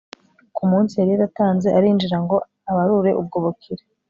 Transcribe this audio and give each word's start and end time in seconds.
ku 0.55 0.63
munsi 0.71 0.93
yari 0.99 1.11
yatanze, 1.23 1.67
arinjira 1.77 2.17
ngo 2.23 2.37
abarure 2.71 3.11
ubwo 3.21 3.37
bukire 3.43 3.83